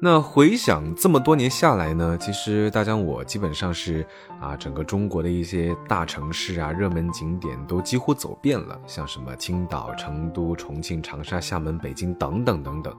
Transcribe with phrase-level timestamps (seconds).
[0.00, 4.06] 那回想这么多年下来呢，其实大江我基本上是
[4.40, 12.96] 啊，整个中国的一些大城市啊、热门景点都几乎走遍了，像什么青岛、成都、重庆、长沙、厦门、北京等等等等。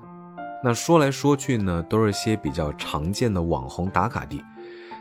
[0.62, 4.44] 那说来说去呢，都是些比较常见的网红打卡地。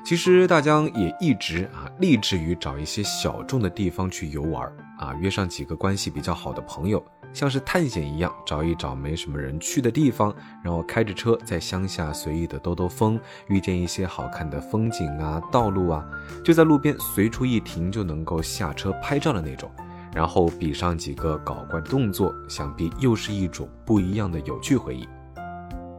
[0.09, 4.67] 其实大江也一直啊，立志于找一些小众的地方去游玩
[4.99, 7.05] 啊，约上几个关系比较好的朋友。
[7.35, 10.35] 像是探险一样，找一找没什么人去的地方，
[10.65, 16.03] 然后开着车在乡下随意的兜兜风，遇见一些好看的风景啊、道路啊，
[16.43, 19.71] 就在路边随处一停就能够下车拍照的那种，
[20.15, 25.07] 然后比上几个搞怪动作，想必又是一种不一样的有趣回忆。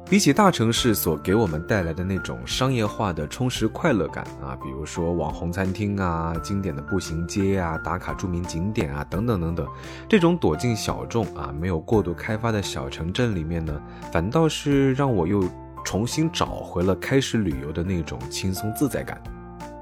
[0.10, 9.68] 比起大城市所给我们带来的那种商业化的充实快乐感啊，比如说网红餐厅啊、经典的步行街啊、打卡著名景点啊等等等等，
[10.08, 13.80] 这种躲进小众啊、没有过度开发的小城镇里面呢，
[14.12, 15.48] 反倒是让我又
[15.86, 19.22] 重新找回了开始旅游的那种轻松自在感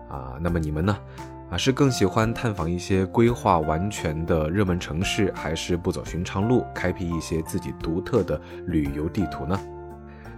[0.09, 0.37] 啊。
[0.41, 0.97] 那么你们呢？
[1.49, 9.57] 啊，是更喜欢探访一些规划完全的热门城市，还是不走寻常路，开辟一些自己独特的旅游地图呢？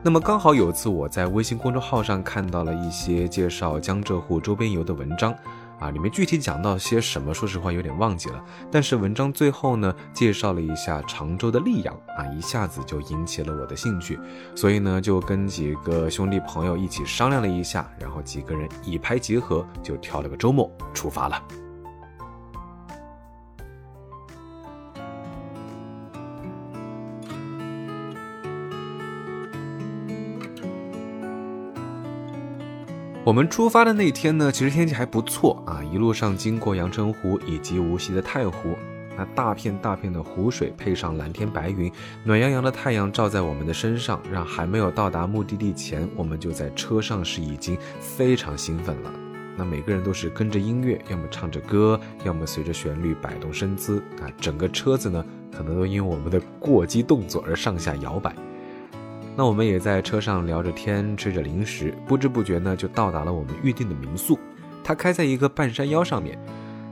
[0.02, 5.36] 那么刚好有次我在微信公众号上看到了一些介绍江浙沪周边游的文章，
[5.78, 8.42] 啊，里面具体讲到些什么，说实话有点忘记了。
[8.72, 14.18] 但是文章最后呢，介绍了一下常州的溧阳，啊，一下子就引起了我的兴趣，
[14.56, 21.44] 所以呢，就跟几个兄弟朋友一起商量了一下，然后几个人一拍即合，就挑了个周末出发了。
[33.30, 38.76] 我们出发的那天呢，其实天气还不错啊，一路上经过阳澄湖以及无锡的太湖，
[39.16, 41.92] 那大片大片的湖水配上蓝天白云，
[42.24, 49.14] 暖洋洋的太阳照在我们的身上，让还没有到达目的地前，我们就在车上是已经非常兴奋了。
[49.56, 55.24] 那每个人都是跟着音乐，要么唱着歌，要么随着旋律摆动身姿啊，整个车子呢，
[55.56, 58.36] 可能都因为我们的过激动作而上下摇摆。
[59.36, 64.38] 那我们也在车上聊着天，吃着零食，不知不觉呢就到达了我们预定的民宿。
[64.84, 66.38] 它开在一个半山腰上面，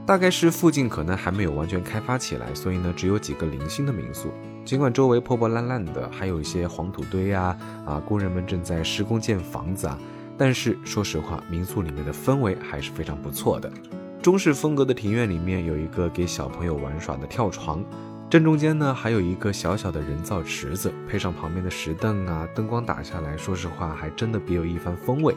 [0.06, 4.32] 大概是附近可能还没有完全开发起来，所以呢只有几个零星的民宿。
[4.64, 9.98] 尽管周围破破烂烂的，还有一些黄土堆啊啊，工人们正在施工建房子啊，
[10.38, 13.70] 但是说实话，民宿里面的氛围还是非常不错的。
[14.22, 17.84] 中式风格的庭院里面有一个给小朋友玩耍的跳床。
[18.30, 25.34] 正中间呢，还有一个小小的人造池子，配上旁边的石凳啊，灯光打下来，说实话还真的别有一番风味。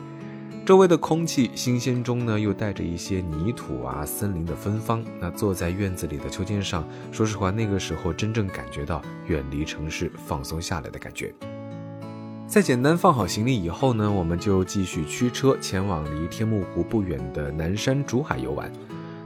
[0.66, 5.02] 周围的空气新鲜中呢，又带着一些泥土啊、森林的芬芳。
[5.22, 11.34] 那坐在院子里的秋千上，说实话，那个时候真正感觉到远离城市、放松下来的感觉。
[12.46, 18.70] 在简单放好行李以后呢，我们就继续驱车前往离天目湖不远的南山竹海游玩。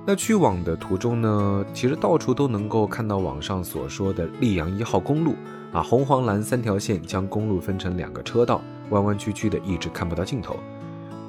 [0.08, 5.34] 那去往的途中呢，其实到处都能够看到网上所说的溧阳一号公路
[5.74, 8.62] 啊，红黄蓝三条线将公路分成两个车道，
[8.92, 10.56] 弯弯曲曲的，一直看不到尽头。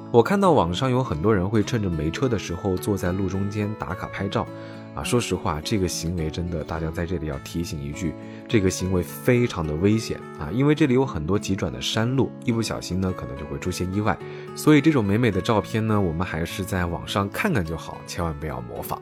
[0.09, 4.47] 我看到网上有很多人会趁着没车的时候坐在路中间打卡拍照。
[4.95, 8.15] 啊，说实话，这个行为真的，大家在这里要提醒一句，
[8.47, 14.17] 这个行为非常的危险啊，因为这里有很多急转的山路，一不小心呢，可能就会出现意外。
[14.55, 18.99] 所以这种美美的照片呢，我们还是在网上看看就好，千万不要模仿。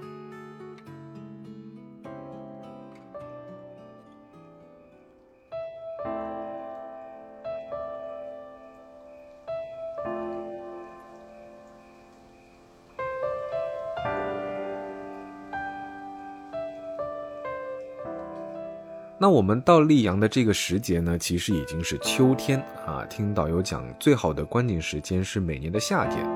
[19.17, 23.05] 那我们到溧阳的这个时节呢，其实已经是秋天啊。
[23.05, 26.27] 听导游讲，最好的观景时间是每年的夏天，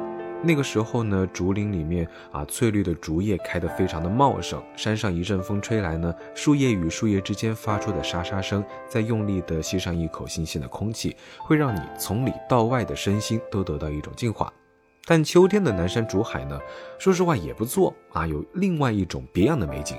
[0.42, 4.64] 那个时候呢，竹林里面啊，翠绿的竹叶开得非常的茂盛。
[4.78, 14.52] 山上一阵风吹来呢，树叶与树叶之间发出的沙沙声，再用力的吸上一口新鲜的空气，会让你从里到外的身心都得到一种净化。
[15.06, 16.58] 但秋天的南山竹海呢，
[16.98, 19.98] 说实话也不错啊，有另外一种别样的美景。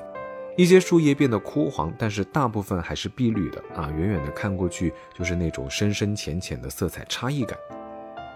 [0.61, 3.91] 一些树叶变得枯黄，但是大部分还是碧绿的啊！
[3.97, 7.59] 远远的看过去，就是那种深深浅浅的色彩差异感。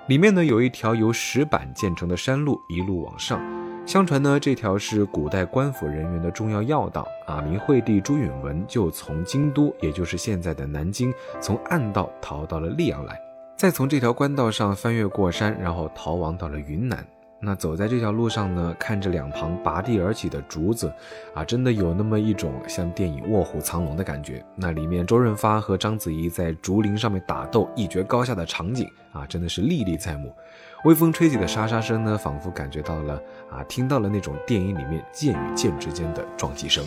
[0.09, 3.39] 里面呢，有一条由石板建成的山路，一路往上。
[3.85, 7.43] 相传呢，这条是古代官府人员的重要要道啊。
[7.43, 11.13] 明惠帝朱允文就从京都，也就是现在的南京，
[11.43, 13.21] 从暗道逃到了溧阳来，
[13.55, 17.07] 再从这条官道上翻越过山，然后逃亡到了云南。
[17.45, 20.91] 那走在这条路上呢，看着两旁拔地而起的竹子，
[21.35, 24.43] 啊，真的有那么一种像电影《卧虎藏龙》的感觉。
[24.57, 30.33] 那里面周润发和章子怡在竹林上面打斗，一决高下的场景啊，真的是历历在目。
[30.85, 33.21] 微风吹起的沙沙声呢，仿佛感觉到了
[33.51, 36.83] 啊，听到了那种电影里面剑与剑之间的撞击声。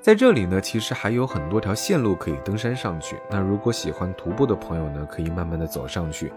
[0.00, 3.16] 在这里呢，其实还有很多条线路可以登山上去。
[3.30, 6.32] 那如果喜欢徒步的朋友呢，可以慢慢的走上去。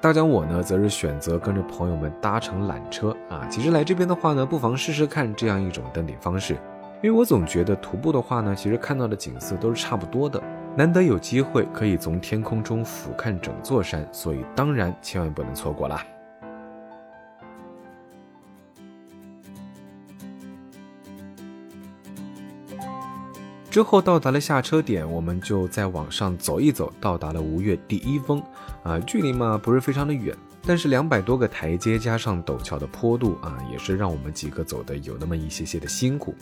[0.00, 3.46] 大江我呢，则是选择跟着朋友们搭乘缆车啊。
[3.50, 6.54] 其实来这边的话呢，不妨试试看这样一种登顶方式，
[7.02, 10.42] 因为我总觉得徒步的话呢，其实看到的景色都是差不多的。
[10.74, 16.02] 难得有机会可以从天空中俯瞰整座山，所以当然千万不能错过啦。
[23.72, 28.38] 之后到达了下车点，我们就再往上走一走，到达了吴越第一峰。
[28.82, 30.36] 啊，距离嘛不是非常的远，
[30.66, 36.34] 但是两百多个台阶加上陡峭的坡度啊，也是让我们几个走的有那么一些些的辛苦。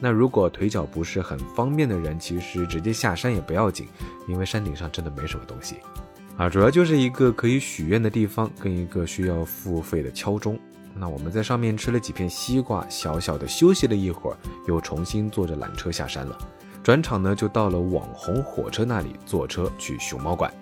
[0.00, 3.86] 那如果腿脚不是很方便的人，其实直接下山也不要紧，
[4.26, 5.76] 因为山顶上真的没什么东西。
[6.38, 10.58] 啊，主要就是一个可以许愿的地方，跟一个需要付费的敲钟。
[10.96, 14.36] 那我们在上面吃了几片西瓜，小小的休息了一会儿，
[14.66, 16.38] 又重新坐着缆车下山了。
[16.82, 20.52] 转场呢，就到了网红火车那里，坐车去熊猫馆。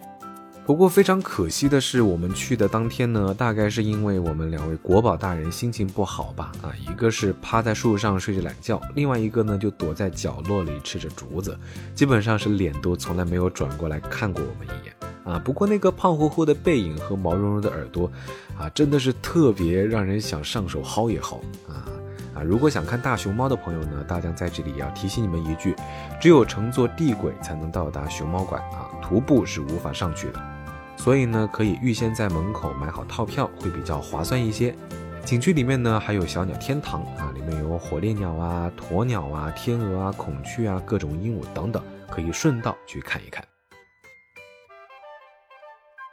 [0.65, 6.53] 不过非常可惜的是，我们去的当天呢，大概是因为我们两位国宝大人心情不好吧？
[6.63, 11.59] 啊，一个是趴在树上睡着懒觉，另外一个呢就躲在角落里吃着竹子，
[11.97, 14.95] 基本上是脸都从来没有转过来看过我们一眼。
[15.25, 18.11] 啊，不过那个胖乎乎的背影和毛茸茸的耳朵，
[18.59, 21.37] 啊，真的是特别让人想上手薅一薅
[21.69, 21.87] 啊
[22.35, 22.43] 啊！
[22.43, 25.77] 如果想看大熊猫的朋友呢，大将在这里要提醒你们一句：
[26.21, 30.41] 只有乘坐地轨才能到达熊猫馆啊，徒步是无法上去的。
[30.97, 34.75] 所以呢，可以预先在门口买好套票，会比较划算一些。
[35.25, 43.45] 景区里面呢，还有小鸟天堂啊，里面有火烈鸟啊、鸵鸟啊、天鹅啊、孔雀啊、各种鹦鹉等等，可以顺道去看一看。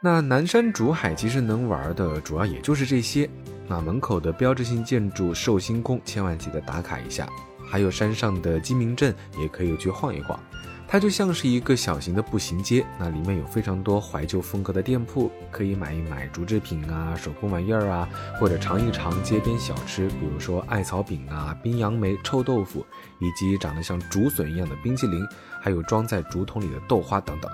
[0.02, 3.28] 那南山竹海其实能玩的主要也就是这些。
[3.68, 7.28] 那门口的标志性建筑寿星宫，千万记得打卡一下。
[7.70, 10.40] 还有山上的鸡鸣镇，也可以去晃一晃。
[10.88, 18.08] 它就像是一个小型的步行街，那里面有非常多怀旧风格的店铺，可以买一买竹制品啊、手工玩意儿啊，
[18.40, 22.84] 或者尝一尝街边小吃，比如说艾草饼啊、冰杨梅、臭豆腐，
[23.20, 25.24] 以及长得像竹笋一样的冰淇淋，
[25.60, 27.50] 还有装在竹筒里的豆花等等。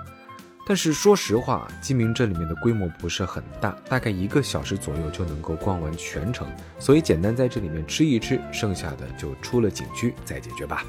[0.67, 6.45] 但是说实话，鸡鸣镇里面的规模不是很大，大概一个小时左右就能够逛完全程，
[6.77, 10.83] 所以简单在这里面吃一吃，剩下的就出了景区再解决吧。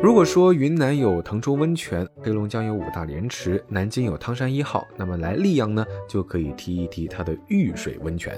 [0.00, 8.36] 如果说云南有腾冲温泉，黑龙江有五大莲池，南京有汤山一号，那么来溧阳呢，就可以提一提它的玉水温泉。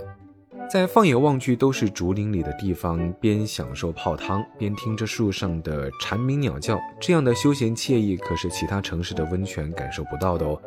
[0.71, 10.61] 在放眼望去都是竹林里的地方，边享受泡汤，边听着树上的蝉鸣鸟叫，这样的休闲惬意可是其他城市的温泉感受不到的哦。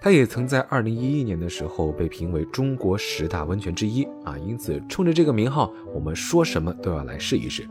[0.00, 7.68] 它也曾在二零一一年的时候被评为中国十大温泉之一啊，因此冲着这个名号，我们说什么都要来试一试。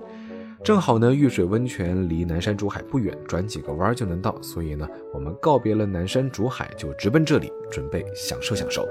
[0.64, 8.88] 正好呢，玉水温泉离南山竹海不远，转几个弯就能到，所以呢，我们告别了南山竹海，就直奔这里，准备享受享受。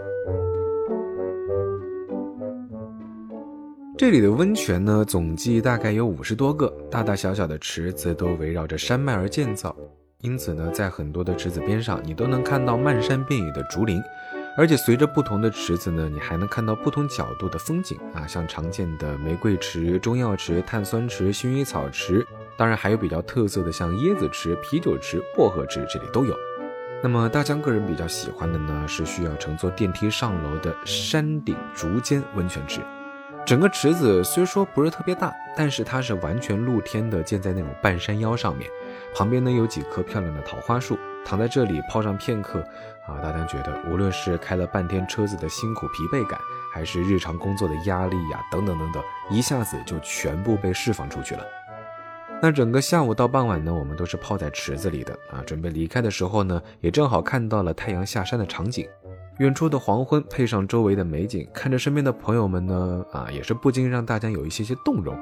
[4.03, 9.77] 这里的温泉呢，总计大概有五十多个，大大小小的池子都围绕着山脉而建造，
[10.23, 14.03] 因此呢，在很多的池子边上，你都能看到漫山遍野的竹林，
[14.59, 26.37] 而且随着不同的池子呢，你还能看到不同角度的风景啊，像常见的玫瑰池、中药池、碳酸池、薰衣草池，当然还有比较特色的像椰子池、啤酒池、薄荷池，这里都有。
[27.05, 32.81] 那么大江个人比较喜欢的呢，是需要乘坐电梯上楼的山顶竹间温泉池。
[33.45, 38.71] 整个池子虽说不是特别大，但是它是完全露天的，建在那种半山腰上面。
[39.15, 42.61] 旁边呢有几棵漂亮的桃花树，躺在这里泡上片刻，
[43.07, 46.39] 啊，大家觉得无论是开了半天车子的辛苦疲惫感，
[46.73, 51.45] 还是日常工作的压力呀，等等等等，一下子就全部被释放出去了。
[52.41, 55.43] 那整个下午到傍晚呢，我们都是泡在池子里的啊。
[55.45, 58.89] 准备离开的时候呢，也正好看到了太阳下山的场景。
[59.39, 65.17] 远处的黄昏配上周围的美景，看着身边的朋友们呢，啊，也是不禁让大家有一些些动容，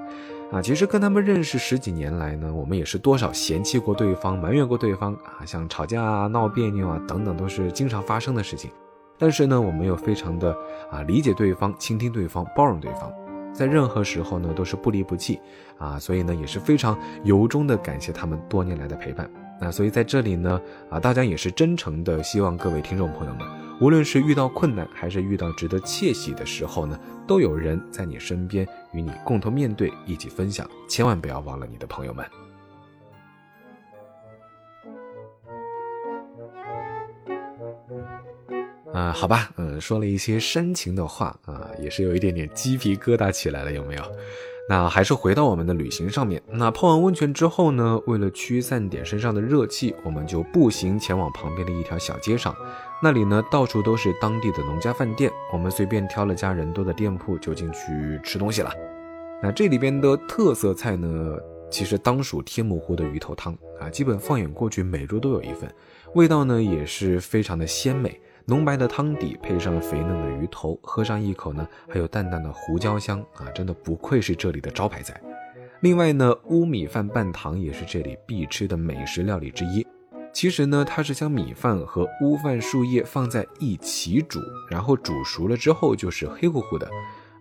[0.51, 8.71] 啊，其实跟他们认识十几年来呢，我们也是多少嫌弃过对方，埋怨过对方，啊，像吵架啊、闹别扭啊等等，都是经常发生的事情。
[9.17, 10.55] 但是呢，我们又非常的
[10.91, 13.13] 啊理解对方，倾听对方，包容对方。
[13.53, 15.39] 在任何时候呢都是不离不弃
[15.77, 19.31] 啊，所以呢也是非常由衷的感谢他们多年来的陪伴。
[19.61, 23.47] 那所以在这里呢啊，大家也是真诚的希望各位听众朋友们，
[23.81, 30.69] 无论是遇到困难还是遇到值得窃喜的时候呢，都有人在你身边与你共同面对，一起分享。
[30.87, 32.27] 千万不要忘了你的朋友们。
[38.93, 44.03] 啊，好吧，嗯，说了一些煽情的话啊，也是有一点点鸡皮疙瘩起来了，有没有？
[44.71, 46.41] 那还是回到我们的旅行上面。
[46.49, 52.55] 那泡完温泉之后呢，为了驱散点身上的热气，我们就步行前往旁边的一条小街上。
[53.03, 58.71] 那里呢，到处都是当地的农家饭店，我们随便挑了家人多的店铺就进去吃东西了。
[59.43, 61.37] 那这里边的特色菜呢，
[61.69, 65.69] 其实当属天目湖的鱼头汤啊，基本放眼过去每桌都有一份，
[66.15, 68.21] 味道呢也是非常的鲜美。
[68.47, 75.21] 浓白的汤底配上肥嫩的鱼头，喝上一口呢，还有淡淡的胡椒香啊，真的不愧是这里的招牌菜。
[75.81, 79.87] 另外呢，乌米饭拌糖也是这里必吃的美食料理之一。
[80.33, 84.39] 其实呢，它是将米饭和乌饭树叶放在一起煮，
[84.71, 86.89] 然后煮熟了之后就是黑乎乎的。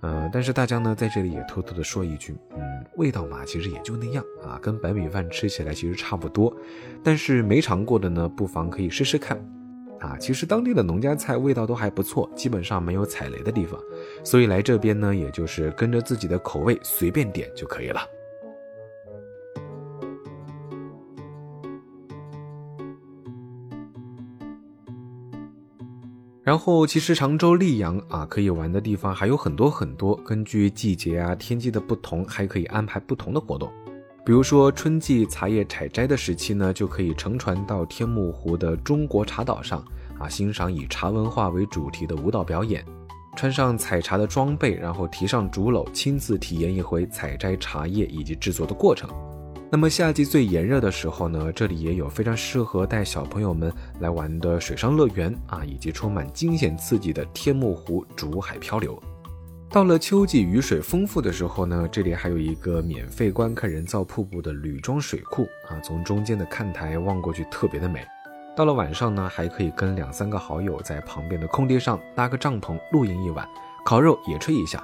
[0.01, 6.55] 呃，但是大家呢在这里也偷偷的说一句，嗯，味道嘛，其实也就那样啊，跟白米饭吃起来其实差不多。
[7.03, 9.37] 但是没尝过的呢，不妨可以试试看。
[9.99, 13.79] 啊，其实当地的农家菜味道都还不错，基本上没有踩雷的地方，
[14.23, 18.01] 所以来这边呢，也就是跟着自己的口味随便点就可以了。
[26.41, 33.71] 然后，其实常州溧阳啊，可以玩的地方还有很多很多，根据季节啊、天气的不同，还可以安排不同的活动。
[34.29, 39.83] 比如说春季茶叶采摘的时期呢，就可以乘船到天目湖的中国茶岛上
[40.19, 42.85] 啊，欣赏以茶文化为主题的舞蹈表演，
[43.35, 49.09] 穿上采茶的装备，然后提上竹篓，亲自体验一回采摘茶叶以及制作的过程。
[49.71, 59.01] 那么夏季最炎热的时候呢，这里也有非常适合带小朋友们来玩的水上乐园啊，以及充满惊险刺激的天目湖竹海漂流。
[59.71, 68.03] 到了秋季雨水丰富的时候呢，这里还有一个免费观看人造瀑布的铝装水库啊，从中间的看台望过去特别的美。
[68.57, 73.47] 到了晚上呢，还可以跟两三个好友在旁边的空地上搭个帐篷露营一晚，
[73.85, 74.83] 烤肉野炊一下。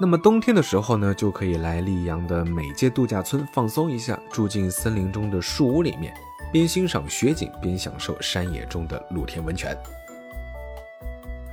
[0.00, 6.14] 那么冬天的时候呢，就可以来溧阳的美界度假村放松一下，住进森林中的树屋里面，
[6.52, 9.76] 边欣赏雪景边享受山野中的露天温泉。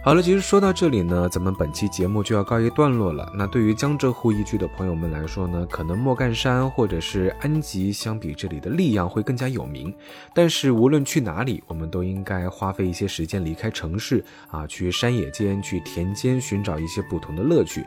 [0.06, 3.28] 好了，其实说到这里呢，咱们本期节目就要告一段落了。
[3.34, 9.92] 那对于江浙沪一区的朋友们来说呢，可能莫干山或者是安吉相比这里的溧阳会更加有名。
[10.32, 17.84] 但是无论去哪里，我们都应该花费一些时间离开城市啊，去山野间、去田间寻找一些不同的乐趣。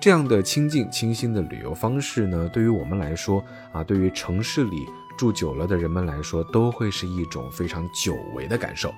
[0.00, 4.86] 这样的清静清新的旅游方式呢，对于我们来说啊，对于城市里
[5.18, 8.90] 住久了的人们来说，都会是一种非常久违的感受。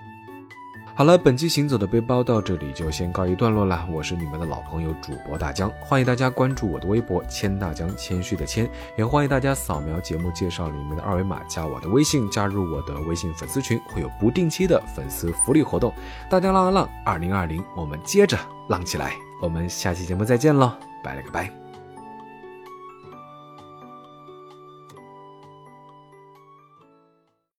[0.95, 3.87] 好了，本期行走的背包到这里就先告一段落了。
[3.91, 8.69] 我是你们的老朋友主播大江，欢迎大家关注我的微博“谦大江”，谦虚的谦，
[8.99, 15.95] 也欢迎大家扫描节目介绍里面的二维码加我的微信，加入我的微信粉丝群，会有不定期的粉丝福利活动。
[16.29, 19.13] 大江浪啊浪，二零二零，我们接着浪起来！
[19.41, 21.60] 我们下期节目再见喽，拜了个拜。